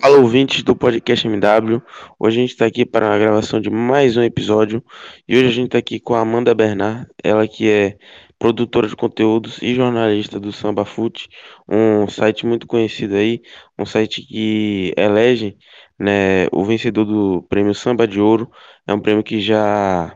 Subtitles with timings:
[0.00, 1.80] Fala ouvintes do podcast MW.
[2.18, 4.84] Hoje a gente está aqui para a gravação de mais um episódio
[5.26, 7.96] e hoje a gente está aqui com a Amanda Bernard, ela que é
[8.38, 11.28] produtora de conteúdos e jornalista do Samba Foot,
[11.66, 13.40] um site muito conhecido aí,
[13.78, 15.56] um site que elege,
[15.98, 18.50] né, o vencedor do prêmio Samba de Ouro.
[18.86, 20.14] É um prêmio que já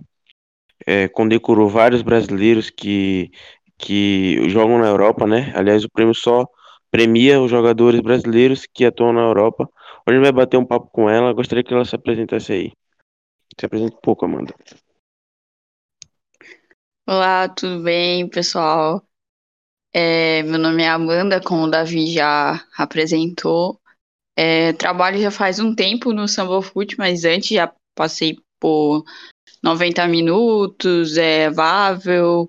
[0.86, 3.30] é, condecorou vários brasileiros que
[3.78, 5.52] que jogam na Europa, né?
[5.54, 6.46] Aliás, o prêmio só
[6.90, 9.68] premia os jogadores brasileiros que atuam na Europa.
[10.06, 11.32] Hoje vai bater um papo com ela.
[11.32, 12.72] Gostaria que ela se apresentasse aí.
[13.58, 14.54] Se apresente um pouco, Amanda.
[17.06, 19.02] Olá, tudo bem, pessoal?
[19.92, 23.80] É, meu nome é Amanda, como o Davi já apresentou.
[24.36, 29.04] É, trabalho já faz um tempo no Samba Foot, mas antes já passei por
[29.62, 32.48] 90 minutos, é Vável,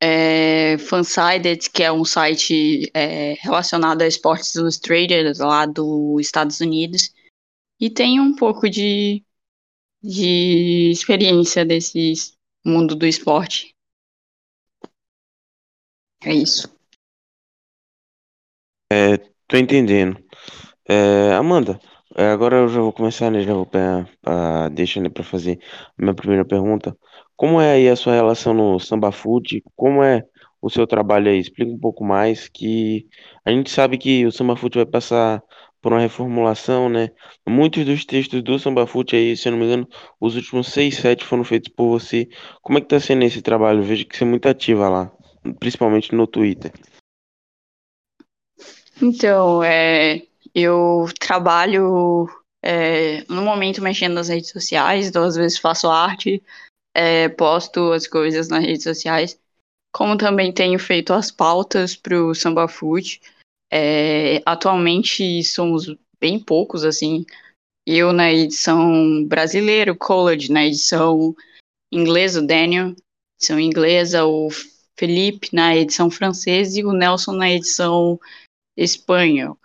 [0.00, 7.12] é, Fansided, que é um site é, relacionado a Sports Illustrated lá dos Estados Unidos,
[7.80, 9.24] e tenho um pouco de,
[10.02, 12.14] de experiência desse
[12.64, 13.74] mundo do esporte.
[16.24, 16.74] É isso.
[18.92, 19.16] É,
[19.48, 20.16] tô entendendo.
[20.88, 21.78] É, Amanda,
[22.16, 23.42] é, agora eu já vou começar, né?
[23.42, 25.60] Já vou pra, pra, deixa, né, para fazer
[25.98, 26.96] a minha primeira pergunta.
[27.36, 29.62] Como é aí a sua relação no Samba Foot?
[29.76, 30.24] Como é
[30.60, 31.38] o seu trabalho aí?
[31.38, 33.06] Explica um pouco mais, que
[33.44, 35.42] a gente sabe que o Samba Foot vai passar
[35.82, 37.10] por uma reformulação, né?
[37.46, 39.88] Muitos dos textos do Samba Foot aí, se eu não me engano,
[40.20, 42.28] os últimos seis, sete foram feitos por você.
[42.62, 43.80] Como é que tá sendo esse trabalho?
[43.80, 45.12] Eu vejo que você é muito ativa lá,
[45.60, 46.72] principalmente no Twitter.
[49.00, 50.22] Então, é,
[50.54, 52.28] eu trabalho
[52.62, 56.42] é, no momento mexendo nas redes sociais, então às vezes faço arte,
[56.96, 59.38] é, posto as coisas nas redes sociais,
[59.92, 63.20] como também tenho feito as pautas para o Samba Food.
[63.70, 67.26] É, atualmente somos bem poucos, assim,
[67.86, 71.36] eu na edição brasileira, o College, na edição
[71.92, 72.94] inglesa, o Daniel,
[73.38, 74.48] edição inglesa, o
[74.98, 78.18] Felipe na edição francesa e o Nelson na edição
[78.74, 79.58] espanhol.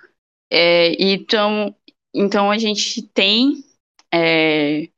[0.51, 1.73] É, então,
[2.13, 3.63] então a gente tem,
[4.13, 4.89] é,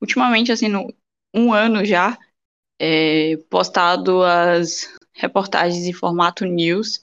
[0.00, 0.90] ultimamente, assim, no,
[1.34, 2.16] um ano já,
[2.80, 7.02] é, postado as reportagens em formato news,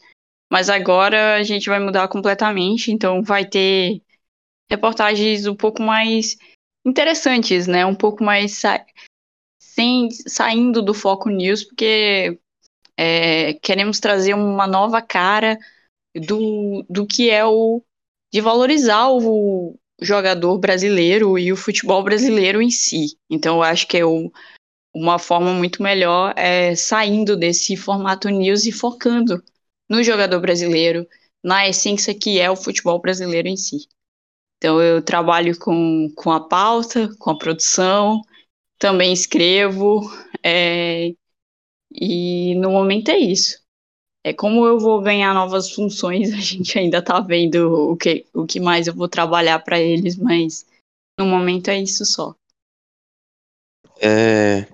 [0.51, 4.01] mas agora a gente vai mudar completamente, então vai ter
[4.69, 6.37] reportagens um pouco mais
[6.85, 7.85] interessantes, né?
[7.85, 8.83] Um pouco mais sa
[9.59, 12.39] sem, saindo do foco news, porque
[12.97, 15.57] é, queremos trazer uma nova cara
[16.15, 17.81] do, do que é o
[18.33, 23.17] de valorizar o jogador brasileiro e o futebol brasileiro em si.
[23.29, 24.31] Então, eu acho que é o,
[24.94, 29.41] uma forma muito melhor é saindo desse formato news e focando
[29.90, 31.07] no jogador brasileiro,
[31.44, 33.88] na essência que é o futebol brasileiro em si.
[34.57, 38.22] Então, eu trabalho com, com a pauta, com a produção,
[38.78, 40.01] também escrevo,
[40.44, 41.13] é,
[41.91, 43.59] e no momento é isso.
[44.23, 48.45] É como eu vou ganhar novas funções, a gente ainda tá vendo o que, o
[48.45, 50.65] que mais eu vou trabalhar para eles, mas
[51.19, 52.35] no momento é isso só.
[54.03, 54.67] É,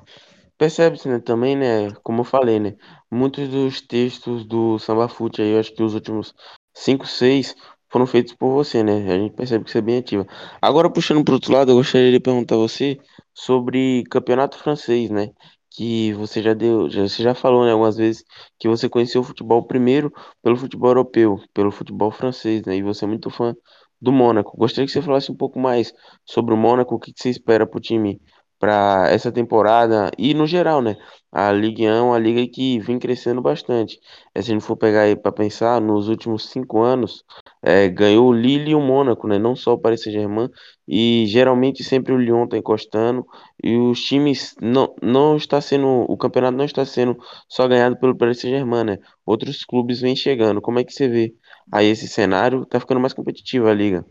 [0.57, 2.75] percebe-se, né, também, né, como eu falei, né,
[3.11, 6.33] muitos dos textos do Samba Fute aí, eu acho que os últimos
[6.73, 7.55] 5, 6
[7.89, 10.25] foram feitos por você, né, a gente percebe que você é bem ativa.
[10.61, 12.97] Agora, puxando para outro lado, eu gostaria de perguntar a você
[13.33, 15.31] sobre campeonato francês, né,
[15.77, 18.23] que você já deu, já, você já falou, né, algumas vezes
[18.57, 20.11] que você conheceu o futebol primeiro
[20.41, 23.55] pelo futebol europeu, pelo futebol francês, né, e você é muito fã
[24.01, 24.57] do Mônaco.
[24.57, 25.93] Gostaria que você falasse um pouco mais
[26.25, 28.19] sobre o Mônaco, o que que você espera para o time
[28.59, 30.95] para essa temporada e no geral, né?
[31.31, 33.99] A Ligue 1 é uma liga que vem crescendo bastante.
[34.33, 37.23] É, se a gente for pegar aí para pensar, nos últimos cinco anos,
[37.61, 39.37] é, ganhou o Lille e o Mônaco, né?
[39.37, 40.49] Não só o Paris Saint-Germain,
[40.87, 43.25] e geralmente sempre o Lyon tá encostando,
[43.63, 48.17] e os times não, não está sendo, o campeonato não está sendo só ganhado pelo
[48.17, 48.97] Paris Saint-Germain, né?
[49.25, 50.61] Outros clubes vêm chegando.
[50.61, 51.35] Como é que você vê
[51.71, 52.65] aí esse cenário?
[52.65, 54.05] Tá ficando mais competitiva a liga.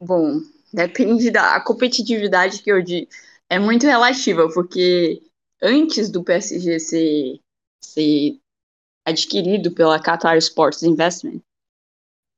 [0.00, 0.40] Bom,
[0.72, 3.08] depende da competitividade que eu digo.
[3.48, 5.22] É muito relativa, porque
[5.62, 7.40] antes do PSG ser,
[7.82, 8.38] ser
[9.04, 11.40] adquirido pela Qatar Sports Investment,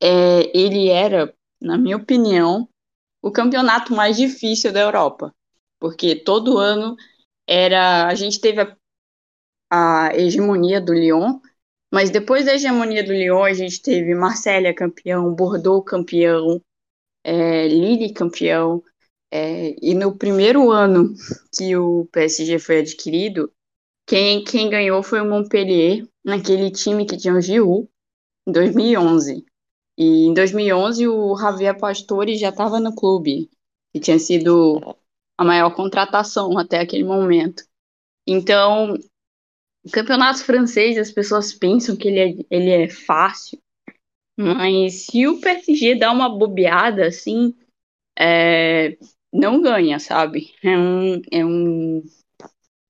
[0.03, 2.69] é, ele era, na minha opinião,
[3.23, 5.35] o campeonato mais difícil da Europa,
[5.79, 6.97] porque todo ano
[7.47, 8.77] era a gente teve a,
[9.71, 11.41] a hegemonia do Lyon,
[11.93, 16.63] mas depois da hegemonia do Lyon a gente teve Marselha campeão, Bordeaux campeão,
[17.25, 18.83] é, Lille campeão,
[19.31, 21.15] é, e no primeiro ano
[21.57, 23.53] que o PSG foi adquirido,
[24.07, 27.89] quem, quem ganhou foi o Montpellier, naquele time que tinha o Giroud,
[28.47, 29.45] em 2011.
[29.97, 33.51] E em 2011 o Javier Pastore já estava no clube,
[33.93, 34.81] que tinha sido
[35.39, 37.63] a maior contratação até aquele momento.
[38.27, 38.95] Então,
[39.85, 43.61] o campeonato francês, as pessoas pensam que ele é, ele é fácil,
[44.41, 47.55] mas se o PSG dá uma bobeada assim,
[48.19, 48.97] é,
[49.31, 50.55] não ganha, sabe?
[50.63, 52.03] É um, é um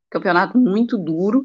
[0.08, 1.44] campeonato muito duro,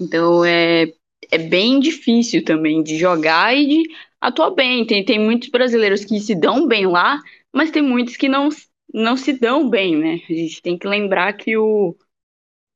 [0.00, 0.92] então é,
[1.32, 3.82] é bem difícil também de jogar e de
[4.20, 4.86] atuar bem.
[4.86, 7.20] Tem, tem muitos brasileiros que se dão bem lá,
[7.52, 8.50] mas tem muitos que não,
[8.92, 10.20] não se dão bem, né?
[10.30, 11.96] A gente tem que lembrar que o,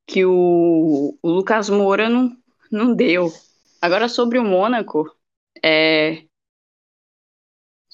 [0.08, 2.36] que o, o Lucas Moura não,
[2.68, 3.32] não deu.
[3.80, 5.04] Agora sobre o Mônaco,
[5.62, 6.24] é,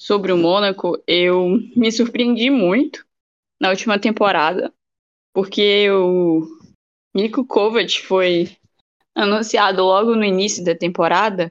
[0.04, 3.06] sobre o Mônaco, eu me surpreendi muito
[3.58, 4.70] na última temporada,
[5.32, 6.42] porque o
[7.16, 8.54] Niko Kovac foi
[9.14, 11.50] anunciado logo no início da temporada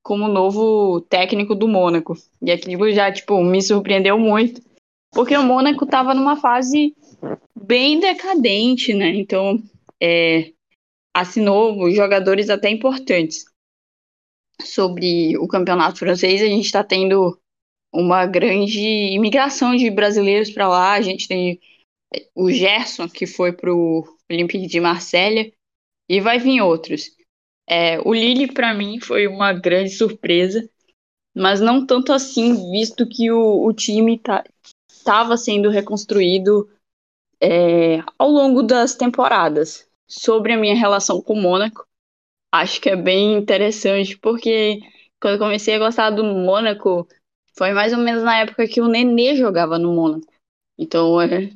[0.00, 2.14] como novo técnico do Mônaco.
[2.40, 4.62] E aquilo já, tipo, me surpreendeu muito,
[5.10, 6.94] porque o Mônaco estava numa fase
[7.52, 9.08] bem decadente, né?
[9.08, 9.60] Então,
[10.00, 10.52] é,
[11.12, 13.44] assinou jogadores até importantes.
[14.62, 17.36] Sobre o campeonato francês, a gente está tendo
[17.98, 20.92] uma grande imigração de brasileiros para lá.
[20.92, 21.60] A gente tem
[22.32, 25.52] o Gerson, que foi para o Olympique de Marselha,
[26.08, 27.10] e vai vir outros.
[27.68, 30.68] É, o Lille, para mim, foi uma grande surpresa,
[31.36, 36.70] mas não tanto assim, visto que o, o time estava tá, sendo reconstruído
[37.40, 39.86] é, ao longo das temporadas.
[40.10, 41.86] Sobre a minha relação com o Mônaco,
[42.50, 44.80] acho que é bem interessante, porque
[45.20, 47.06] quando eu comecei a gostar do Mônaco,
[47.58, 50.32] foi mais ou menos na época que o Nenê jogava no Mônaco.
[50.78, 51.50] Então é,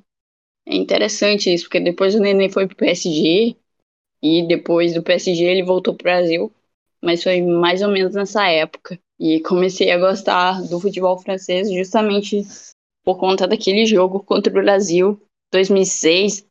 [0.67, 3.57] é interessante isso, porque depois o Nenê foi pro PSG,
[4.23, 6.53] e depois do PSG ele voltou pro Brasil,
[7.03, 8.99] mas foi mais ou menos nessa época.
[9.19, 12.43] E comecei a gostar do futebol francês justamente
[13.05, 15.21] por conta daquele jogo contra o Brasil,
[15.53, 16.47] 2006.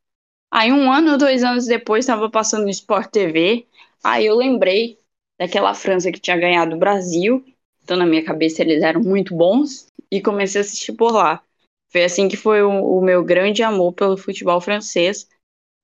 [0.49, 3.65] Aí um ano ou dois anos depois estava passando no Sport TV,
[4.03, 4.97] aí eu lembrei
[5.39, 7.43] daquela França que tinha ganhado o Brasil,
[7.83, 11.41] então na minha cabeça eles eram muito bons, e comecei a assistir por lá.
[11.89, 15.27] Foi assim que foi o, o meu grande amor pelo futebol francês.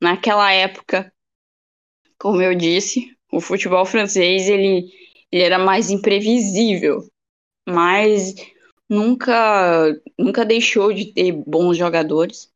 [0.01, 1.11] Naquela época,
[2.19, 4.91] como eu disse, o futebol francês ele,
[5.31, 7.07] ele era mais imprevisível,
[7.67, 8.35] mas
[8.89, 12.49] nunca nunca deixou de ter bons jogadores.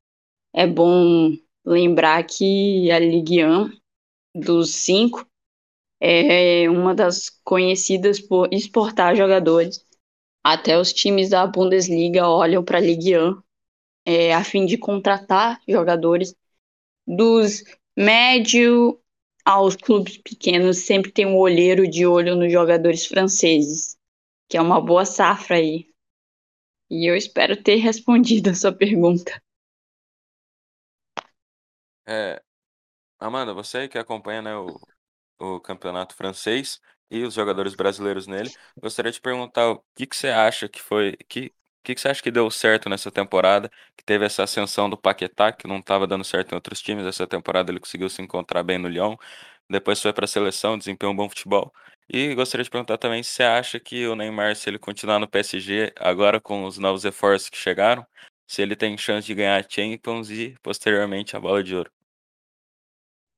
[0.54, 1.32] É bom
[1.66, 3.70] lembrar que a Ligue 1
[4.36, 5.26] dos cinco
[6.02, 9.86] é uma das conhecidas por exportar jogadores.
[10.44, 13.42] Até os times da Bundesliga olham para a Ligue 1
[14.06, 16.36] é, a fim de contratar jogadores
[17.06, 17.64] dos
[17.96, 19.00] médio
[19.46, 23.98] aos clubes pequenos sempre tem um olheiro de olho nos jogadores franceses,
[24.50, 25.88] que é uma boa safra aí.
[26.90, 29.42] E eu espero ter respondido a sua pergunta.
[32.08, 32.42] É,
[33.20, 34.80] Amanda, você que acompanha, né, o,
[35.42, 36.80] o campeonato francês
[37.10, 38.50] e os jogadores brasileiros nele,
[38.80, 41.54] gostaria de perguntar o que, que você acha que foi, que,
[41.84, 45.52] que, que você acha que deu certo nessa temporada, que teve essa ascensão do Paquetá,
[45.52, 48.78] que não estava dando certo em outros times, essa temporada ele conseguiu se encontrar bem
[48.78, 49.16] no Lyon,
[49.70, 51.74] depois foi para a seleção, desempenhou um bom futebol.
[52.10, 55.30] E gostaria de perguntar também se você acha que o Neymar, se ele continuar no
[55.30, 58.06] PSG, agora com os novos reforços que chegaram,
[58.48, 61.92] se ele tem chance de ganhar a Champions e posteriormente a Bola de Ouro.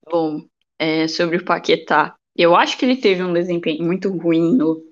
[0.09, 0.49] Bom,
[0.79, 4.83] é, sobre o Paquetá, eu acho que ele teve um desempenho muito ruim no,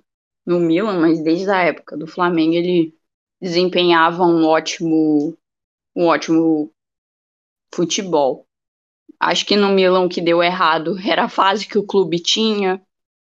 [0.45, 2.95] no Milan, mas desde a época do Flamengo ele
[3.41, 5.37] desempenhava um ótimo,
[5.95, 6.71] um ótimo
[7.73, 8.45] futebol.
[9.19, 12.81] Acho que no Milan o que deu errado era a fase que o clube tinha,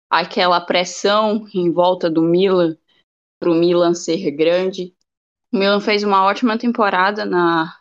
[0.10, 2.78] aquela pressão em volta do Milan
[3.40, 4.94] para o Milan ser grande.
[5.54, 7.76] O Milan fez uma ótima temporada na,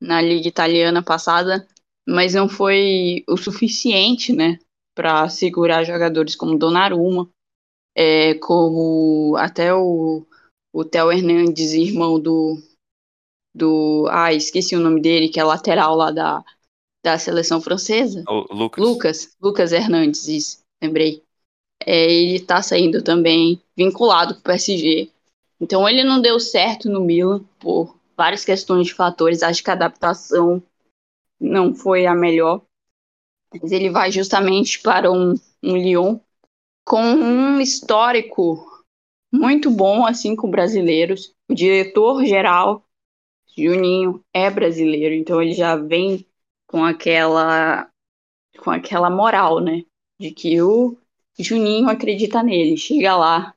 [0.00, 1.66] na Liga Italiana passada,
[2.06, 4.58] mas não foi o suficiente, né,
[4.94, 7.28] para segurar jogadores como Donnarumma,
[7.94, 10.26] é, como até o,
[10.72, 12.56] o Theo Hernandes, irmão do,
[13.54, 14.06] do.
[14.10, 16.44] Ah, esqueci o nome dele, que é lateral lá da,
[17.04, 18.22] da seleção francesa.
[18.28, 18.84] O Lucas.
[18.84, 21.22] Lucas, Lucas Hernandes, isso, lembrei.
[21.84, 25.10] É, ele tá saindo também vinculado com o PSG.
[25.60, 29.42] Então ele não deu certo no Milan por várias questões de fatores.
[29.42, 30.62] Acho que a adaptação
[31.40, 32.62] não foi a melhor.
[33.52, 36.18] Mas ele vai justamente para um, um Lyon
[36.84, 38.64] com um histórico
[39.32, 41.34] muito bom, assim, com brasileiros.
[41.48, 42.84] O diretor-geral,
[43.56, 46.26] Juninho, é brasileiro, então ele já vem
[46.66, 47.90] com aquela
[48.58, 49.82] com aquela moral, né?
[50.18, 50.96] De que o
[51.38, 52.76] Juninho acredita nele.
[52.76, 53.54] Chega lá,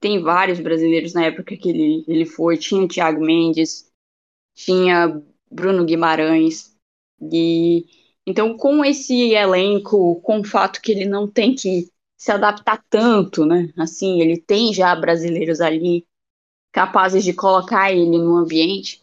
[0.00, 2.56] tem vários brasileiros na época que ele, ele foi.
[2.58, 3.90] Tinha Thiago Mendes,
[4.54, 6.75] tinha Bruno Guimarães.
[7.20, 7.86] E
[8.26, 13.46] então, com esse elenco, com o fato que ele não tem que se adaptar tanto,
[13.46, 13.72] né?
[13.76, 16.04] Assim, ele tem já brasileiros ali
[16.72, 19.00] capazes de colocar ele no ambiente.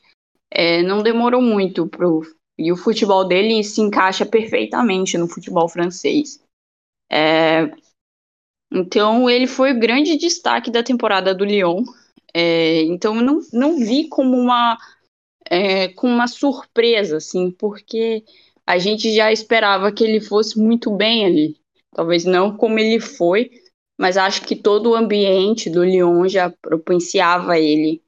[0.51, 2.21] É, não demorou muito pro
[2.57, 6.39] e o futebol dele se encaixa perfeitamente no futebol francês.
[7.11, 7.71] É,
[8.71, 11.83] então ele foi o grande destaque da temporada do Lyon.
[12.33, 14.77] É, então não, não vi como uma
[15.53, 18.23] é, com uma surpresa, assim, porque
[18.65, 21.57] a gente já esperava que ele fosse muito bem ali.
[21.93, 23.51] Talvez não como ele foi,
[23.97, 28.01] mas acho que todo o ambiente do Lyon já propinciava ele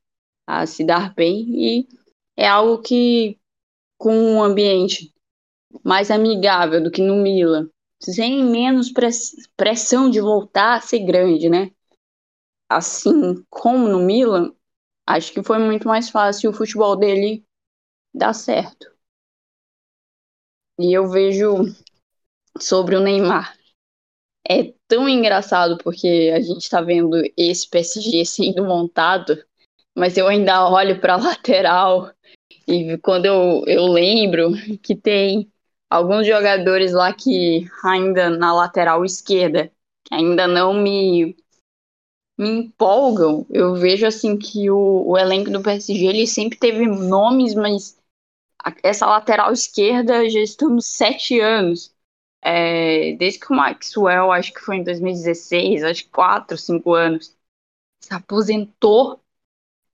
[0.47, 1.87] a se dar bem e
[2.35, 3.37] é algo que
[3.97, 5.13] com um ambiente
[5.83, 7.69] mais amigável do que no Milan,
[8.01, 8.91] sem menos
[9.55, 11.71] pressão de voltar a ser grande, né?
[12.69, 14.51] Assim como no Milan,
[15.05, 17.43] acho que foi muito mais fácil o futebol dele
[18.13, 18.91] dar certo.
[20.79, 21.63] E eu vejo
[22.59, 23.57] sobre o Neymar.
[24.47, 29.43] É tão engraçado porque a gente tá vendo esse PSG sendo montado,
[29.95, 32.11] mas eu ainda olho para lateral
[32.67, 35.51] e quando eu, eu lembro que tem
[35.89, 39.71] alguns jogadores lá que ainda na lateral esquerda,
[40.03, 41.35] que ainda não me,
[42.37, 47.53] me empolgam, eu vejo assim que o, o elenco do PSG ele sempre teve nomes,
[47.55, 47.97] mas
[48.83, 51.93] essa lateral esquerda já estamos sete anos.
[52.41, 57.35] É, desde que o Maxwell, acho que foi em 2016, acho que quatro, cinco anos,
[57.99, 59.21] se aposentou,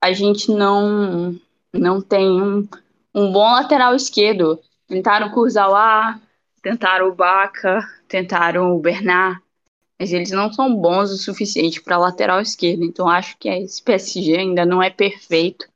[0.00, 1.38] a gente não
[1.72, 2.68] não tem um,
[3.14, 4.60] um bom lateral esquerdo.
[4.88, 6.20] Tentaram o Kurzawa,
[6.62, 9.40] tentaram o Baca, tentaram o Bernard,
[10.02, 12.82] mas eles não são bons o suficiente para lateral esquerdo.
[12.82, 15.68] Então acho que esse PSG ainda não é perfeito,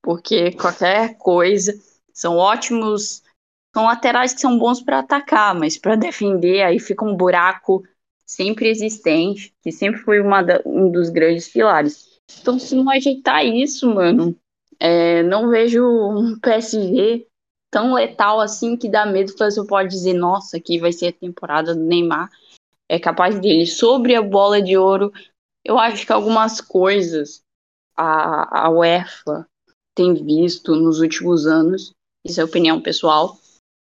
[0.00, 1.76] porque qualquer coisa
[2.12, 3.24] são ótimos,
[3.74, 7.82] são laterais que são bons para atacar, mas para defender aí fica um buraco
[8.24, 12.20] sempre existente, que sempre foi da, um dos grandes pilares.
[12.40, 14.36] Então, se não ajeitar isso, mano,
[14.78, 17.26] é, não vejo um PSG
[17.72, 21.12] tão letal assim que dá medo que você pode dizer, nossa, aqui vai ser a
[21.12, 22.30] temporada do Neymar.
[22.88, 23.66] É capaz dele.
[23.66, 25.12] Sobre a bola de ouro,
[25.64, 27.42] eu acho que algumas coisas
[27.96, 29.46] a, a UEFA
[29.94, 31.92] tem visto nos últimos anos,
[32.24, 33.38] isso é opinião pessoal,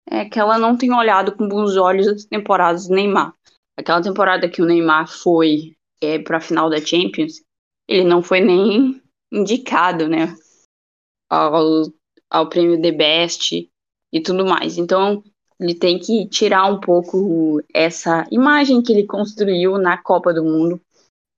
[0.09, 3.35] é que ela não tem olhado com bons olhos as temporadas do Neymar.
[3.79, 7.43] Aquela temporada que o Neymar foi é, para a final da Champions,
[7.89, 9.01] ele não foi nem
[9.33, 10.37] indicado, né?
[11.33, 11.85] ao,
[12.31, 13.71] ao prêmio The Best
[14.13, 14.77] e tudo mais.
[14.77, 15.25] Então,
[15.63, 20.81] ele tem que tirar um pouco essa imagem que ele construiu na Copa do Mundo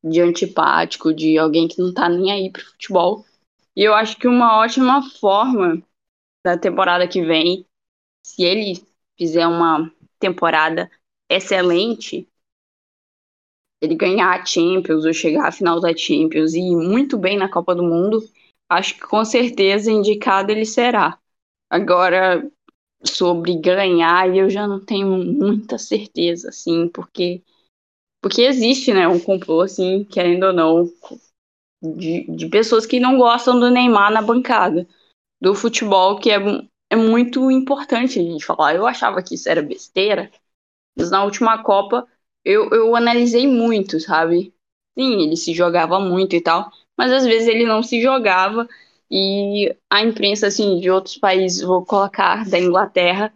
[0.02, 3.24] de antipático, de alguém que não tá nem aí pro futebol.
[3.76, 5.82] E eu acho que uma ótima forma
[6.44, 7.66] da temporada que vem,
[8.24, 8.82] se ele
[9.18, 10.90] fizer uma temporada
[11.28, 12.28] excelente,
[13.80, 17.48] ele ganhar a Champions ou chegar à final da Champions e ir muito bem na
[17.48, 18.22] Copa do Mundo,
[18.68, 21.18] acho que com certeza indicado ele será.
[21.68, 22.50] Agora,
[23.04, 27.42] sobre ganhar, eu já não tenho muita certeza, assim, porque
[28.22, 30.90] porque existe, né, um complô, assim, querendo ou não,
[31.82, 34.86] de, de pessoas que não gostam do Neymar na bancada
[35.40, 36.36] do futebol, que é,
[36.90, 38.74] é muito importante a gente falar.
[38.76, 40.30] Eu achava que isso era besteira,
[40.96, 42.06] mas na última Copa
[42.44, 44.54] eu, eu analisei muito, sabe?
[44.98, 48.68] Sim, ele se jogava muito e tal, mas às vezes ele não se jogava
[49.16, 53.32] e a imprensa assim de outros países, vou colocar da Inglaterra,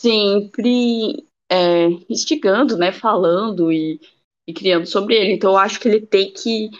[0.00, 4.00] sempre é, instigando, né, falando e,
[4.46, 5.32] e criando sobre ele.
[5.32, 6.70] Então eu acho que ele tem que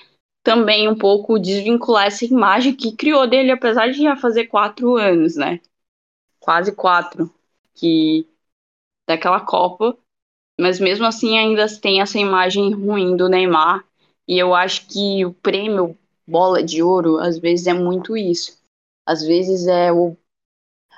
[0.44, 5.34] também um pouco desvincular essa imagem que criou dele, apesar de já fazer quatro anos,
[5.34, 5.60] né?
[6.38, 7.34] Quase quatro,
[7.74, 8.24] que
[9.04, 9.98] daquela Copa,
[10.60, 13.84] mas mesmo assim ainda tem essa imagem ruim do Neymar.
[14.28, 18.58] E eu acho que o prêmio bola de ouro, às vezes é muito isso.
[19.06, 20.14] Às vezes é o,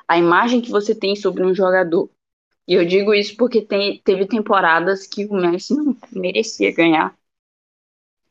[0.08, 2.10] a imagem que você tem sobre um jogador.
[2.66, 7.16] E eu digo isso porque tem, teve temporadas que o Messi não merecia ganhar.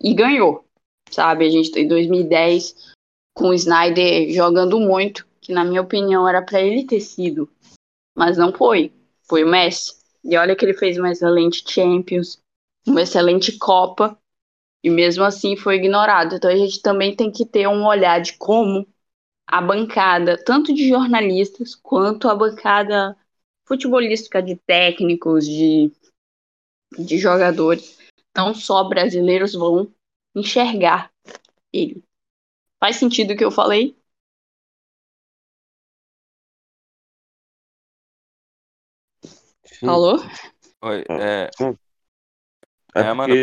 [0.01, 0.65] E ganhou,
[1.09, 1.45] sabe?
[1.45, 2.93] A gente tem 2010
[3.33, 7.49] com o Snyder jogando muito, que na minha opinião era para ele ter sido,
[8.15, 8.93] mas não foi.
[9.23, 9.93] Foi o Messi.
[10.23, 12.41] E olha que ele fez uma excelente Champions,
[12.85, 14.17] uma excelente Copa,
[14.83, 16.35] e mesmo assim foi ignorado.
[16.35, 18.87] Então a gente também tem que ter um olhar de como
[19.47, 23.17] a bancada, tanto de jornalistas quanto a bancada
[23.65, 25.91] futebolística de técnicos, de,
[26.97, 27.97] de jogadores,
[28.35, 29.91] não só brasileiros vão
[30.35, 31.11] enxergar
[31.73, 32.03] ele.
[32.79, 33.97] Faz sentido o que eu falei?
[39.65, 39.87] Sim.
[39.89, 40.17] Alô?
[40.81, 41.77] Oi, É, é, sim.
[42.95, 43.35] É é, mano,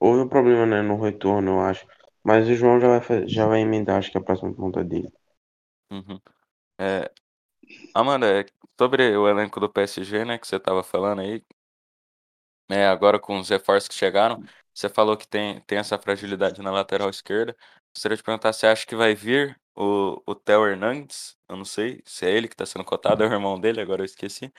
[0.00, 1.86] houve um problema, né, no retorno, eu acho.
[2.24, 5.08] Mas o João já vai, já vai emendar, acho que a próxima pergunta dele.
[5.90, 6.20] uhum.
[6.80, 7.12] É,
[7.94, 8.46] Amanda, é,
[8.78, 11.44] sobre o elenco do PSG, né, que você tava falando aí,
[12.68, 14.40] é, agora com os reforços que chegaram,
[14.74, 17.56] você falou que tem, tem essa fragilidade na lateral esquerda.
[17.94, 21.64] Gostaria de perguntar se você acha que vai vir o, o Theo Hernandes, eu não
[21.64, 24.52] sei se é ele que está sendo cotado, é o irmão dele, agora eu esqueci.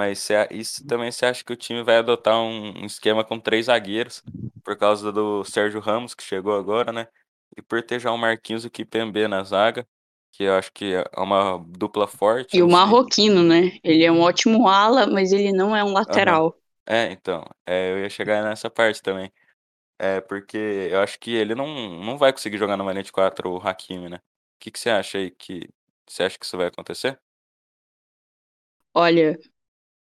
[0.00, 3.38] Mas a- isso também você acha que o time vai adotar um, um esquema com
[3.40, 4.22] três zagueiros,
[4.64, 7.08] por causa do Sérgio Ramos, que chegou agora, né?
[7.56, 9.86] E por ter já o Marquinhos e o Kimpembe na zaga,
[10.32, 12.68] que eu acho que é uma dupla forte, E o.
[12.68, 13.78] Marroquino, né?
[13.82, 16.56] Ele é um ótimo ala, mas ele não é um lateral.
[16.86, 19.32] É, então, é, eu ia chegar nessa parte também.
[19.98, 21.66] É, porque eu acho que ele não,
[22.04, 24.18] não vai conseguir jogar numa linha de 4 o Hakimi, né?
[24.18, 24.22] O
[24.60, 25.68] que, que você acha aí que.
[26.08, 27.20] Você acha que isso vai acontecer?
[28.94, 29.36] Olha,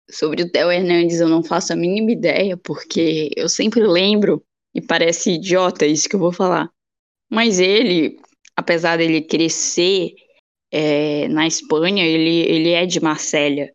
[0.10, 4.82] sobre o Theo Hernandes eu não faço a mínima ideia, porque eu sempre lembro, e
[4.82, 6.70] parece idiota isso que eu vou falar,
[7.30, 8.20] mas ele,
[8.56, 10.14] apesar dele crescer
[10.72, 13.70] é, na Espanha, ele, ele é de Marsella.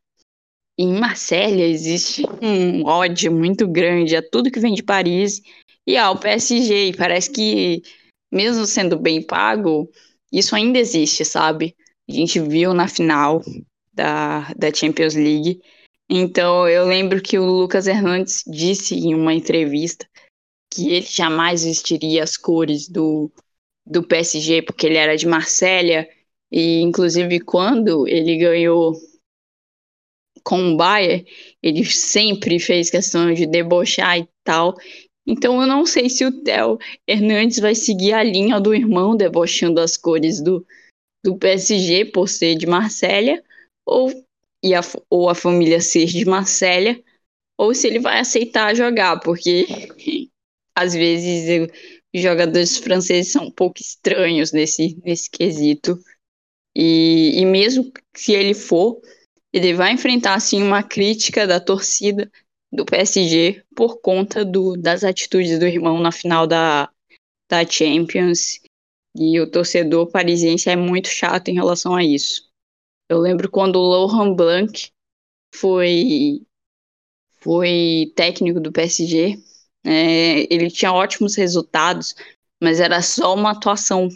[0.77, 5.41] E em Marsella existe um ódio muito grande a tudo que vem de Paris
[5.87, 6.89] e ao PSG.
[6.89, 7.83] E parece que,
[8.31, 9.89] mesmo sendo bem pago,
[10.33, 11.77] isso ainda existe, sabe?
[12.09, 13.41] A gente viu na final
[13.93, 15.61] da, da Champions League.
[16.09, 20.07] Então, eu lembro que o Lucas Hernandes disse em uma entrevista
[20.73, 23.31] que ele jamais vestiria as cores do,
[23.87, 26.07] do PSG, porque ele era de Marsella.
[26.53, 28.95] E, inclusive, quando ele ganhou
[30.45, 31.27] com o Bayern,
[31.63, 34.77] ele sempre fez questão de debochar e tal.
[35.27, 39.81] Então eu não sei se o Theo Hernandes vai seguir a linha do irmão debochando
[39.81, 40.65] as cores do,
[41.25, 43.43] do PSG por ser de Marsella,
[43.87, 44.13] ou,
[44.65, 46.99] e a, ou a família ser de Marsella,
[47.59, 49.67] ou se ele vai aceitar jogar, porque
[50.75, 51.69] às vezes
[52.15, 55.99] os jogadores franceses são um pouco estranhos nesse, nesse quesito.
[56.75, 59.01] E, e mesmo se ele for,
[59.53, 62.33] ele vai enfrentar assim uma crítica da torcida
[62.73, 66.91] do PSG por conta do, das atitudes do irmão na final da,
[67.51, 68.61] da Champions.
[69.15, 72.54] E o torcedor parisiense é muito chato em relação a isso.
[73.15, 74.91] Eu lembro quando o Laurent Blanc
[75.55, 76.43] foi,
[77.39, 79.39] foi técnico do PSG,
[79.87, 82.17] é, ele tinha ótimos resultados,
[82.61, 84.09] mas era só uma atuação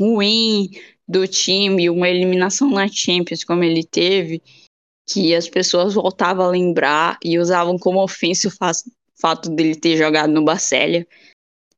[0.00, 0.70] ruim
[1.06, 4.42] do time, uma eliminação na Champions como ele teve,
[5.06, 10.32] que as pessoas voltavam a lembrar e usavam como ofensa o fato dele ter jogado
[10.32, 11.06] no Barcelona.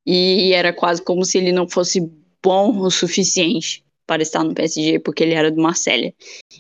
[0.06, 2.00] E era quase como se ele não fosse
[2.40, 6.12] bom o suficiente para estar no PSG, porque ele era do Marselha.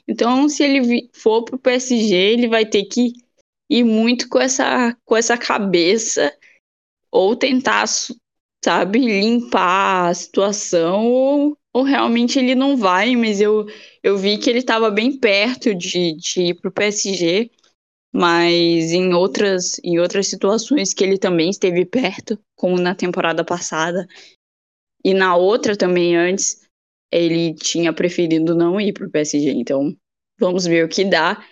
[0.06, 3.12] Então, se ele for pro PSG, ele vai ter que
[3.68, 6.32] ir muito com essa, com essa cabeça
[7.10, 7.86] ou tentar,
[8.64, 13.66] sabe, limpar a situação ou, ou realmente ele não vai, mas eu,
[14.00, 17.50] eu vi que ele estava bem perto de, de ir pro PSG,
[18.12, 24.06] mas em outras, em outras situações que ele também esteve perto, como na temporada passada,
[25.04, 26.69] e na outra também antes,
[27.10, 29.94] ele tinha preferido não ir pro PSG, então
[30.38, 31.44] vamos ver o que dá.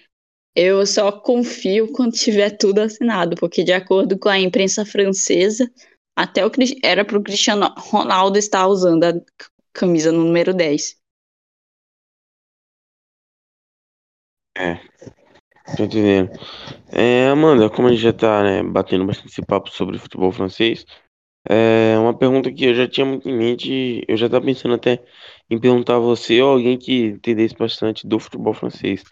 [0.54, 5.70] Eu só confio quando tiver tudo assinado, porque de acordo com a imprensa francesa,
[6.16, 6.50] até o
[6.82, 9.12] era para o Cristiano Ronaldo estar usando a
[9.72, 10.96] camisa número 10.
[14.56, 14.80] É,
[15.76, 16.30] tô entendendo.
[16.90, 20.84] É, Amanda, como a gente já tá, né, batendo bastante esse papo sobre futebol francês,
[21.48, 25.02] é uma pergunta que eu já tinha muito em mente, eu já estava pensando até
[25.50, 29.02] em perguntar a você ou alguém que entendesse bastante do futebol francês.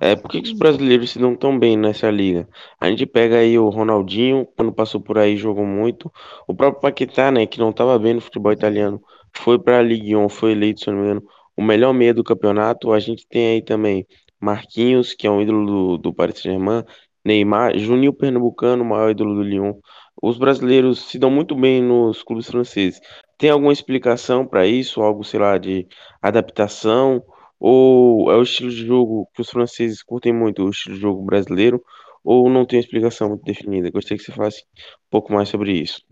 [0.00, 2.48] É, por que que os brasileiros se dão tão bem nessa liga?
[2.80, 6.12] A gente pega aí o Ronaldinho, quando passou por aí jogou muito.
[6.46, 9.00] O próprio Paquetá, né, que não estava bem no futebol italiano,
[9.32, 11.22] foi para a Ligue 1, foi eleito, se não me engano,
[11.56, 12.92] o melhor meia do campeonato.
[12.92, 14.06] A gente tem aí também
[14.40, 16.84] Marquinhos, que é um ídolo do, do Paris Saint-Germain,
[17.24, 19.74] Neymar, Juninho Pernambucano, maior ídolo do Lyon.
[20.22, 23.00] Os brasileiros se dão muito bem nos clubes franceses.
[23.38, 25.00] Tem alguma explicação para isso?
[25.00, 25.86] Algo, sei lá, de
[26.22, 27.24] adaptação?
[27.58, 31.22] Ou é o estilo de jogo que os franceses curtem muito, o estilo de jogo
[31.24, 31.82] brasileiro?
[32.22, 33.90] Ou não tem explicação muito definida?
[33.90, 36.02] Gostaria que você falasse um pouco mais sobre isso.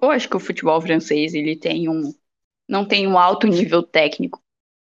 [0.00, 2.12] Eu acho que o futebol francês ele tem um
[2.68, 4.42] não tem um alto nível técnico,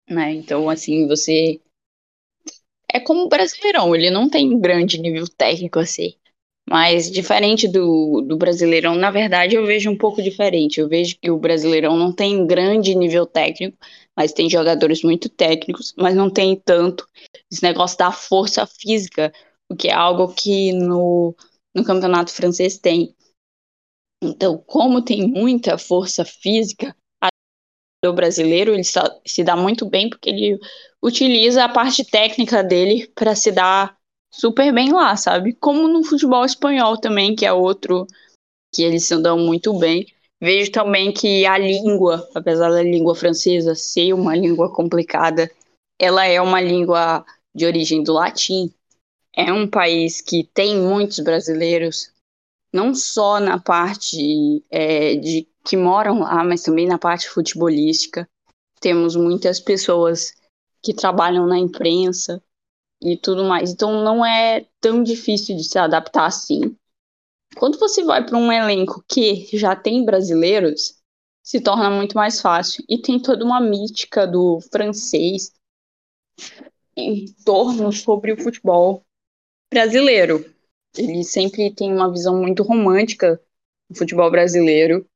[0.08, 0.32] né?
[0.32, 1.60] Então assim você
[2.96, 6.14] é como o brasileirão, ele não tem um grande nível técnico assim.
[6.68, 10.80] Mas diferente do, do Brasileirão, na verdade eu vejo um pouco diferente.
[10.80, 13.78] Eu vejo que o Brasileirão não tem um grande nível técnico,
[14.16, 17.06] mas tem jogadores muito técnicos, mas não tem tanto
[17.50, 19.32] esse negócio da força física,
[19.70, 21.36] o que é algo que no,
[21.72, 23.14] no campeonato francês tem.
[24.20, 26.96] Então, como tem muita força física,
[28.12, 30.60] brasileiro ele se dá muito bem porque ele
[31.02, 33.96] utiliza a parte técnica dele para se dar
[34.30, 35.54] super bem lá, sabe?
[35.54, 38.06] Como no futebol espanhol também, que é outro
[38.72, 40.06] que eles se dão muito bem.
[40.40, 45.50] Vejo também que a língua, apesar da língua francesa ser uma língua complicada,
[45.98, 48.70] ela é uma língua de origem do latim.
[49.34, 52.12] É um país que tem muitos brasileiros,
[52.72, 58.28] não só na parte é, de que moram lá, mas também na parte futebolística.
[58.80, 60.32] Temos muitas pessoas
[60.82, 62.42] que trabalham na imprensa
[63.02, 63.72] e tudo mais.
[63.72, 66.76] Então não é tão difícil de se adaptar assim.
[67.56, 70.96] Quando você vai para um elenco que já tem brasileiros,
[71.42, 72.84] se torna muito mais fácil.
[72.88, 75.52] E tem toda uma mítica do francês
[76.96, 79.04] em torno sobre o futebol
[79.72, 80.44] brasileiro.
[80.96, 83.40] Ele sempre tem uma visão muito romântica
[83.88, 85.06] do futebol brasileiro.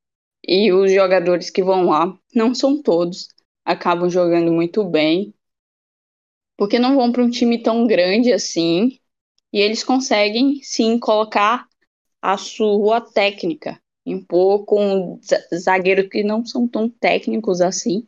[0.46, 3.28] E os jogadores que vão lá, não são todos,
[3.64, 5.34] acabam jogando muito bem.
[6.56, 8.98] Porque não vão para um time tão grande assim.
[9.52, 11.68] E eles conseguem, sim, colocar
[12.22, 15.18] a sua técnica, impor com
[15.54, 18.06] zagueiros que não são tão técnicos assim,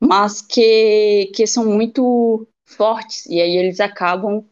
[0.00, 4.44] mas que, que são muito fortes, e aí eles acabam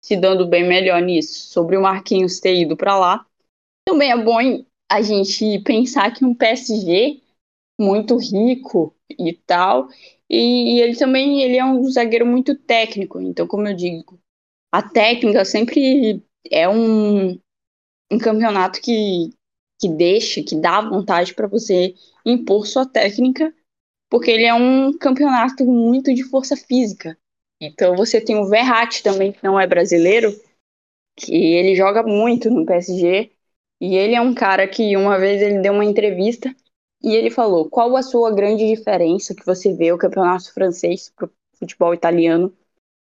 [0.00, 1.50] se dando bem melhor nisso.
[1.50, 3.26] Sobre o Marquinhos ter ido para lá,
[3.84, 4.40] também é bom
[4.90, 7.22] a gente pensar que um PSG
[7.80, 9.88] muito rico e tal,
[10.28, 14.18] e, ele também ele é um zagueiro muito técnico, então como eu digo,
[14.72, 17.32] a técnica sempre é um,
[18.10, 19.30] um campeonato que,
[19.80, 23.54] que deixa, que dá vontade para você impor sua técnica,
[24.10, 27.18] porque ele é um campeonato muito de força física.
[27.60, 30.32] Então você tem o Verratti também, que não é brasileiro,
[31.16, 33.32] que ele joga muito no PSG,
[33.80, 36.54] e ele é um cara que uma vez ele deu uma entrevista
[37.02, 41.30] e ele falou: "Qual a sua grande diferença que você vê o campeonato francês pro
[41.58, 42.52] futebol italiano?"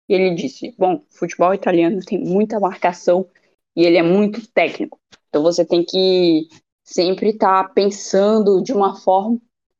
[0.08, 3.26] E ele disse: "Bom, futebol italiano tem muita marcação
[3.76, 4.98] e ele é muito técnico.
[5.28, 6.48] Então você tem que
[6.84, 9.38] sempre estar tá pensando de uma forma.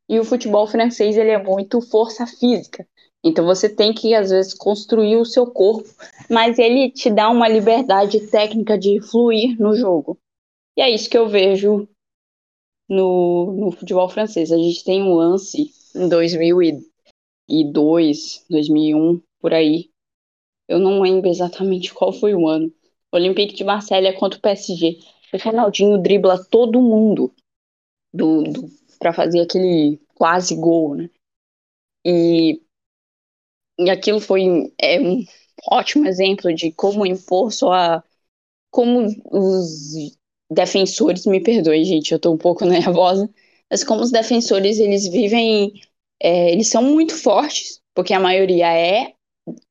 [0.08, 2.86] E o futebol francês ele é muito força física.
[3.24, 5.88] Então você tem que às vezes construir o seu corpo,
[6.28, 10.18] mas ele te dá uma liberdade técnica de fluir no jogo.
[10.76, 11.88] E é isso que eu vejo
[12.88, 14.52] no, no futebol francês.
[14.52, 19.90] A gente tem um lance em 2002, 2001, por aí.
[20.68, 22.72] Eu não lembro exatamente qual foi o ano,
[23.10, 24.98] Olympique de Marselha contra o PSG.
[25.32, 27.34] O Ronaldinho dribla todo mundo
[28.12, 31.10] do, do para fazer aquele quase gol, né?
[32.04, 32.60] E,
[33.78, 35.24] e aquilo foi é um
[35.70, 38.04] ótimo exemplo de como impor sua.
[38.70, 40.16] Como os
[40.52, 43.28] defensores, me perdoe, gente, eu tô um pouco nervosa,
[43.70, 45.72] mas como os defensores eles vivem.
[46.22, 49.14] É, eles são muito fortes, porque a maioria é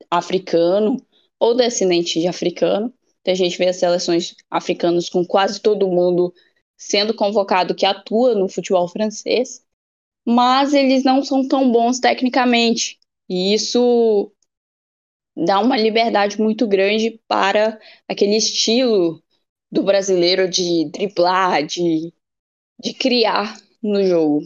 [0.09, 0.97] africano
[1.39, 6.33] ou descendente de africano, então a gente vê as seleções africanas com quase todo mundo
[6.77, 9.63] sendo convocado que atua no futebol francês,
[10.25, 12.99] mas eles não são tão bons tecnicamente.
[13.29, 14.31] E isso
[15.35, 19.23] dá uma liberdade muito grande para aquele estilo
[19.71, 22.13] do brasileiro de driblar, de,
[22.79, 24.41] de criar no jogo.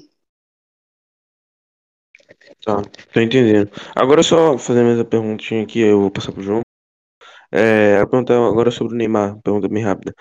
[2.64, 2.82] Tá,
[3.14, 3.70] tô entendendo.
[3.96, 6.62] Agora só fazer mais a perguntinha aqui, eu vou passar pro João.
[7.52, 10.14] É, a pergunta agora sobre o Neymar, pergunta bem rápida.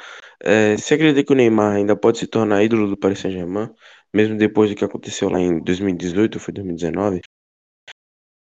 [0.43, 3.71] É, você acredita que o Neymar ainda pode se tornar ídolo do Paris Saint-Germain,
[4.13, 7.21] mesmo depois do que aconteceu lá em 2018 ou foi 2019?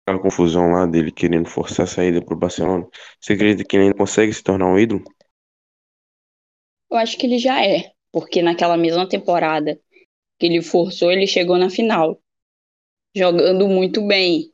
[0.07, 2.87] Aquela confusão lá dele querendo forçar a saída pro Barcelona.
[3.21, 5.05] Você acredita que ele ainda consegue se tornar um ídolo?
[6.91, 9.81] Eu acho que ele já é, porque naquela mesma temporada
[10.39, 12.21] que ele forçou, ele chegou na final,
[13.17, 14.53] jogando muito bem.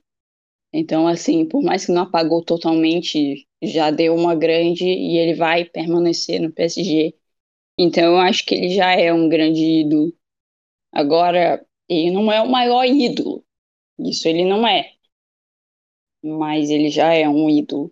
[0.72, 5.64] Então, assim, por mais que não apagou totalmente, já deu uma grande e ele vai
[5.64, 7.14] permanecer no PSG.
[7.78, 10.14] Então, eu acho que ele já é um grande ídolo.
[10.92, 13.44] Agora, ele não é o maior ídolo.
[14.00, 14.92] Isso ele não é.
[16.22, 17.90] Mas ele já é um ídolo.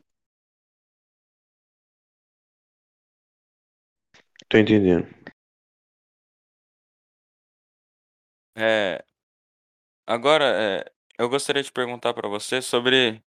[4.55, 5.05] Tô entendendo.
[8.57, 9.05] É,
[10.07, 10.85] agora, é,
[11.19, 13.23] eu gostaria de perguntar para você sobre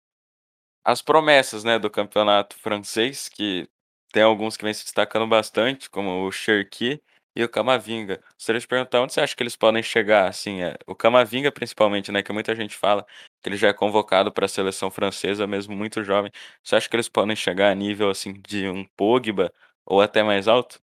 [0.85, 3.69] as promessas, né, do campeonato francês, que
[4.13, 7.03] tem alguns que vêm se destacando bastante, como o Cherki
[7.37, 8.23] e o Camavinga.
[8.39, 12.13] Gostaria de perguntar onde você acha que eles podem chegar, assim, é, o Camavinga principalmente,
[12.13, 13.07] né, que muita gente fala
[13.43, 16.33] que ele já é convocado para a seleção francesa, mesmo muito jovem.
[16.65, 19.53] Você acha que eles podem chegar a nível, assim, de um Pogba
[19.87, 20.81] ou até mais alto?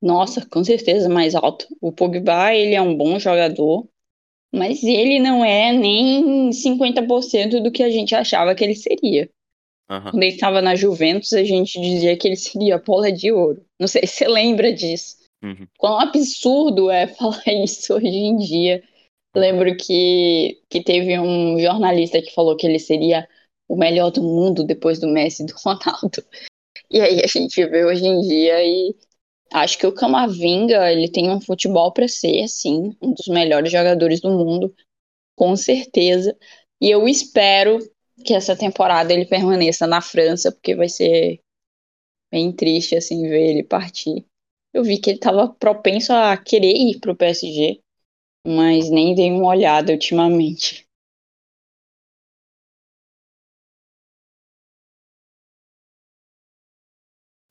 [0.00, 1.66] Nossa, com certeza mais alto.
[1.80, 3.86] O Pogba, ele é um bom jogador,
[4.52, 9.28] mas ele não é nem 50% do que a gente achava que ele seria.
[9.90, 10.12] Aham.
[10.12, 13.64] Quando ele estava na Juventus, a gente dizia que ele seria a bola de ouro.
[13.78, 15.16] Não sei se você lembra disso.
[15.42, 15.66] Uhum.
[15.78, 18.82] Quão absurdo é falar isso hoje em dia.
[19.34, 23.28] Lembro que, que teve um jornalista que falou que ele seria
[23.68, 26.24] o melhor do mundo depois do Messi e do Ronaldo.
[26.92, 28.96] E aí a gente vê hoje em dia e
[29.52, 34.20] acho que o Camavinga, ele tem um futebol para ser, assim, um dos melhores jogadores
[34.20, 34.74] do mundo,
[35.36, 36.36] com certeza.
[36.80, 37.78] E eu espero
[38.24, 41.40] que essa temporada ele permaneça na França, porque vai ser
[42.30, 44.24] bem triste, assim, ver ele partir.
[44.72, 47.80] Eu vi que ele estava propenso a querer ir pro PSG,
[48.46, 50.86] mas nem dei uma olhada ultimamente.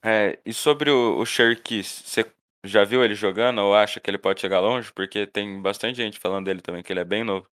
[0.04, 2.26] É, e sobre o, o Cherki, você
[2.64, 4.92] já viu ele jogando ou acha que ele pode chegar longe?
[4.94, 7.48] Porque tem bastante gente falando dele também, que ele é bem novo.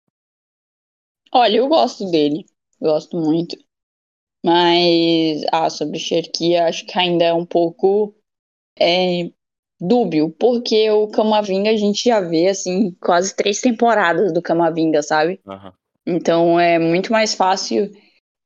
[1.33, 2.47] Olha, eu gosto dele,
[2.81, 3.57] gosto muito.
[4.45, 8.15] Mas, ah, sobre Cherki, acho que ainda é um pouco
[8.79, 9.31] é,
[9.81, 15.41] dúbio, porque o Camavinga a gente já vê, assim, quase três temporadas do Camavinga, sabe?
[15.47, 15.73] Aham.
[16.07, 17.91] Então é muito mais fácil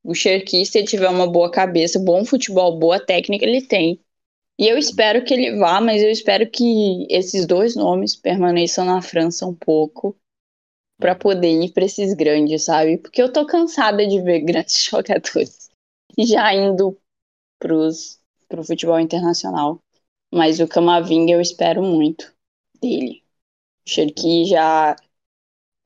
[0.03, 3.99] o Cherki, se ele tiver uma boa cabeça, bom futebol, boa técnica, ele tem.
[4.59, 9.01] E eu espero que ele vá, mas eu espero que esses dois nomes permaneçam na
[9.01, 10.15] França um pouco
[10.99, 12.97] para poder ir para esses grandes, sabe?
[12.97, 15.69] Porque eu tô cansada de ver grandes jogadores
[16.17, 16.97] já indo
[17.59, 19.81] pros, pro futebol internacional.
[20.31, 22.33] Mas o Camavinga eu espero muito
[22.81, 23.23] dele.
[23.85, 24.95] O Cherki já.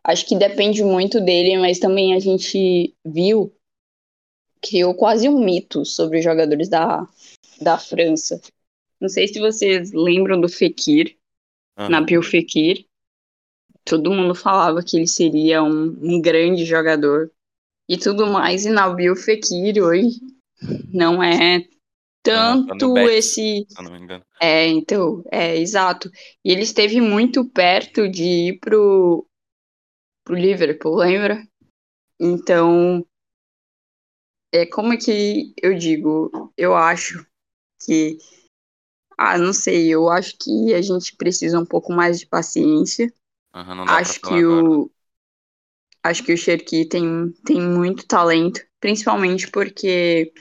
[0.03, 3.51] Acho que depende muito dele, mas também a gente viu,
[4.67, 7.07] criou quase um mito sobre os jogadores da,
[7.61, 8.41] da França.
[8.99, 11.15] Não sei se vocês lembram do Fekir,
[11.77, 11.89] Aham.
[11.89, 12.85] Nabil Fekir.
[13.83, 17.31] Todo mundo falava que ele seria um, um grande jogador
[17.87, 20.19] e tudo mais, e Nabil Fekir hoje
[20.91, 21.67] não é
[22.25, 23.15] Tá tanto Betis.
[23.15, 23.65] esse.
[23.69, 24.25] Se eu não me engano.
[24.41, 26.09] É, então, é, exato.
[26.43, 29.27] E ele esteve muito perto de ir pro,
[30.23, 31.47] pro Liverpool, lembra?
[32.19, 33.05] Então,
[34.55, 36.51] é como é que eu digo?
[36.57, 37.25] Eu acho
[37.85, 38.17] que.
[39.17, 43.13] Ah, não sei, eu acho que a gente precisa um pouco mais de paciência.
[43.53, 44.67] Dá Acho que agora.
[44.67, 44.91] o.
[46.03, 50.31] Acho que o Cherki tem, tem muito talento, principalmente porque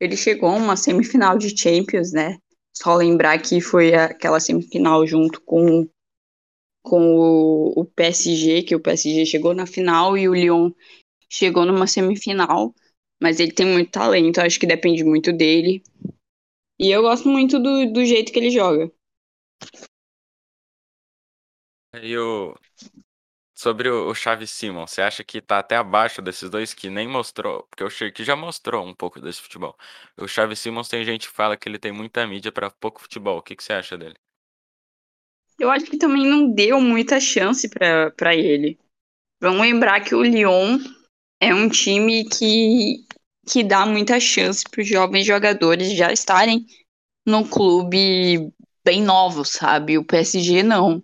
[0.00, 2.38] ele chegou a uma semifinal de Champions, né?
[2.74, 5.86] Só lembrar que foi aquela semifinal junto com,
[6.82, 10.70] com o, o PSG, que o PSG chegou na final e o Lyon
[11.28, 12.74] chegou numa semifinal.
[13.20, 15.82] Mas ele tem muito talento, acho que depende muito dele.
[16.78, 18.90] E eu gosto muito do, do jeito que ele joga.
[22.00, 22.54] E o...
[23.56, 27.64] Sobre o, Xavi Simon, você acha que tá até abaixo desses dois que nem mostrou?
[27.64, 29.76] Porque o Cherki já mostrou um pouco desse futebol.
[30.16, 33.38] O Xavi Simons tem gente que fala que ele tem muita mídia pra pouco futebol.
[33.38, 34.14] O que, que você acha dele?
[35.58, 38.78] Eu acho que também não deu muita chance pra ele.
[39.40, 40.78] Vamos lembrar que o Lyon
[41.40, 43.04] é um time que,
[43.48, 46.66] que dá muita chance para os jovens jogadores já estarem
[47.26, 48.52] no clube
[48.84, 49.98] bem novos, sabe?
[49.98, 51.02] O PSG não.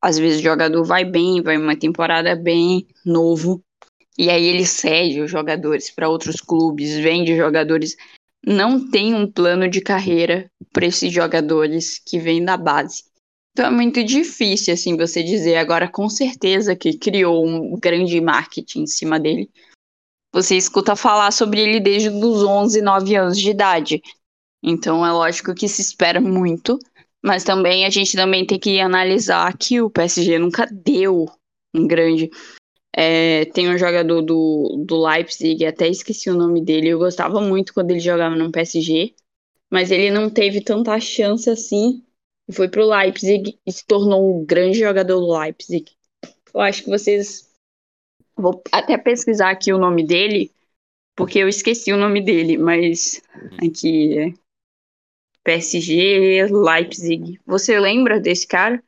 [0.00, 3.62] Às vezes o jogador vai bem, vai uma temporada bem novo,
[4.18, 7.96] e aí ele cede os jogadores para outros clubes, vende jogadores.
[8.44, 13.04] Não tem um plano de carreira para esses jogadores que vêm da base.
[13.52, 18.82] Então é muito difícil assim você dizer agora com certeza que criou um grande marketing
[18.82, 19.50] em cima dele.
[20.36, 24.02] Você escuta falar sobre ele desde os 11, 9 anos de idade.
[24.62, 26.78] Então é lógico que se espera muito,
[27.24, 31.24] mas também a gente também tem que analisar que o PSG nunca deu
[31.74, 32.28] um grande.
[32.94, 37.72] É, tem um jogador do, do Leipzig, até esqueci o nome dele, eu gostava muito
[37.72, 39.14] quando ele jogava no PSG,
[39.70, 42.04] mas ele não teve tanta chance assim.
[42.52, 45.86] Foi pro Leipzig e se tornou um grande jogador do Leipzig.
[46.52, 47.45] Eu acho que vocês.
[48.36, 50.52] Vou até pesquisar aqui o nome dele,
[51.14, 53.22] porque eu esqueci o nome dele, mas
[53.62, 54.32] aqui é
[55.42, 57.40] PSG, Leipzig.
[57.46, 58.82] Você lembra desse cara?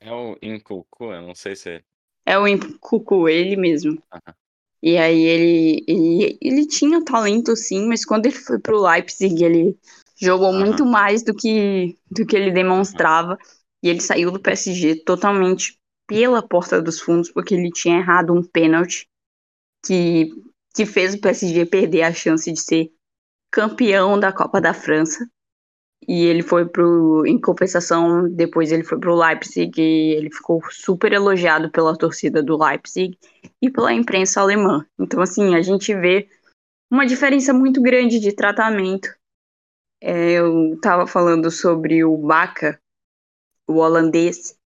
[0.00, 1.82] É o Incucu, eu não sei se.
[2.26, 2.44] É o
[2.80, 4.02] Cucu, ele mesmo.
[4.12, 4.34] Aham.
[4.82, 9.78] E aí ele, ele, ele tinha talento sim, mas quando ele foi pro Leipzig, ele
[10.20, 10.60] Jogou Aham.
[10.60, 13.38] muito mais do que, do que ele demonstrava.
[13.82, 15.79] E ele saiu do PSG totalmente
[16.10, 19.08] pela porta dos fundos, porque ele tinha errado um pênalti
[19.86, 20.28] que,
[20.74, 22.92] que fez o PSG perder a chance de ser
[23.48, 25.24] campeão da Copa da França.
[26.08, 27.24] E ele foi pro.
[27.26, 32.58] Em compensação, depois ele foi pro Leipzig e ele ficou super elogiado pela torcida do
[32.58, 33.16] Leipzig
[33.62, 34.84] e pela imprensa alemã.
[34.98, 36.28] Então, assim, a gente vê
[36.90, 39.08] uma diferença muito grande de tratamento.
[40.02, 42.80] É, eu estava falando sobre o Baca,
[43.68, 44.58] o holandês,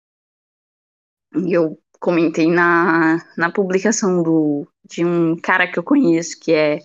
[1.36, 6.80] e eu comentei na, na publicação do, de um cara que eu conheço, que é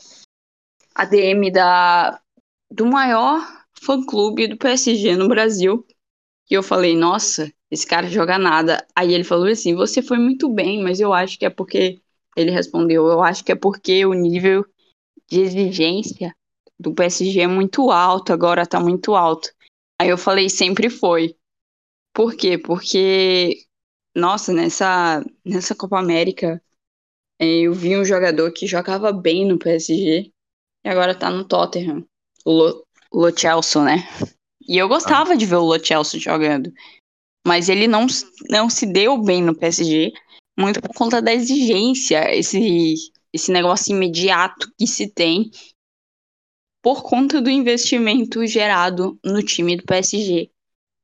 [0.95, 2.21] ADM da,
[2.71, 3.41] do maior
[3.83, 5.87] fã-clube do PSG no Brasil.
[6.51, 8.87] E eu falei, nossa, esse cara joga nada.
[8.95, 12.01] Aí ele falou assim, você foi muito bem, mas eu acho que é porque...
[12.37, 14.65] Ele respondeu, eu acho que é porque o nível
[15.29, 16.33] de exigência
[16.79, 19.51] do PSG é muito alto, agora tá muito alto.
[20.01, 21.35] Aí eu falei, sempre foi.
[22.15, 22.57] Por quê?
[22.57, 23.65] Porque,
[24.19, 26.63] nossa, nessa, nessa Copa América,
[27.41, 30.31] eh, eu vi um jogador que jogava bem no PSG
[30.85, 32.05] e agora tá no Tottenham,
[32.45, 33.31] o Lo, Lo
[33.85, 34.09] né?
[34.69, 35.79] E eu gostava de ver o Lo
[36.19, 36.73] jogando,
[37.47, 38.07] mas ele não,
[38.51, 40.13] não se deu bem no PSG,
[40.59, 42.95] muito por conta da exigência, esse,
[43.33, 45.51] esse negócio imediato que se tem
[46.83, 50.51] por conta do investimento gerado no time do PSG.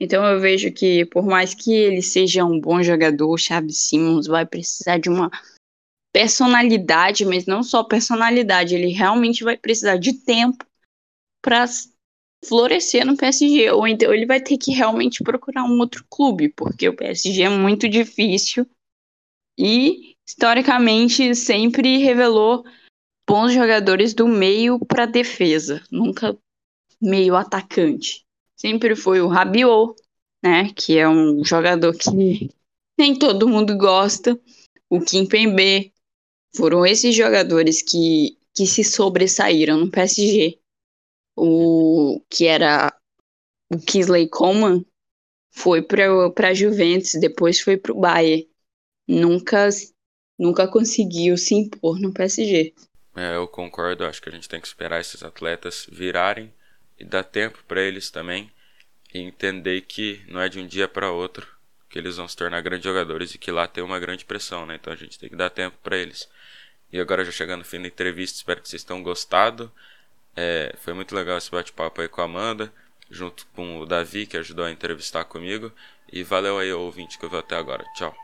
[0.01, 4.45] Então eu vejo que por mais que ele seja um bom jogador, Xavi Simons vai
[4.45, 5.31] precisar de uma
[6.13, 10.65] personalidade, mas não só personalidade, ele realmente vai precisar de tempo
[11.43, 11.67] para
[12.45, 16.89] florescer no PSG, ou então ele vai ter que realmente procurar um outro clube, porque
[16.89, 18.67] o PSG é muito difícil
[19.59, 22.65] e historicamente sempre revelou
[23.29, 26.37] bons jogadores do meio para defesa, nunca
[27.01, 28.25] meio atacante.
[28.57, 29.95] Sempre foi o Rabiot,
[30.43, 32.51] né, que é um jogador que
[32.99, 34.39] nem todo mundo gosta,
[34.89, 35.93] o Kimpembe,
[36.57, 40.59] foram esses jogadores que, que se sobressaíram no PSG.
[41.37, 42.97] O que era
[43.73, 44.85] o Kingsley Coman
[45.51, 48.49] foi para a Juventus, depois foi para o Bayern.
[49.07, 49.69] Nunca,
[50.39, 52.73] nunca conseguiu se impor no PSG.
[53.17, 56.53] É, eu concordo, acho que a gente tem que esperar esses atletas virarem
[56.99, 58.51] e dar tempo para eles também
[59.13, 61.47] e entender que não é de um dia para outro
[61.89, 64.75] que eles vão se tornar grandes jogadores e que lá tem uma grande pressão, né?
[64.75, 66.29] Então a gente tem que dar tempo para eles.
[66.93, 69.71] E agora já chegando no fim da entrevista, espero que vocês tenham gostado.
[70.35, 72.73] É, foi muito legal esse bate-papo aí com a Amanda,
[73.09, 75.73] junto com o Davi, que ajudou a entrevistar comigo.
[76.13, 77.85] E valeu aí, ouvinte, que eu vi até agora.
[77.95, 78.24] Tchau.